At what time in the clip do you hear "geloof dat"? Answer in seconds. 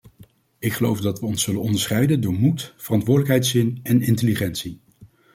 0.73-1.19